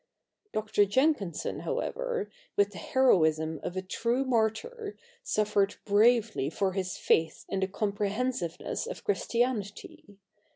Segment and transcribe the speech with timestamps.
[0.51, 0.85] Dr.
[0.85, 7.59] Jenkinson, however, with the heroism of a true martyr, suffered bravely for his faith in
[7.59, 10.17] the comprehensiveness of Christi anity.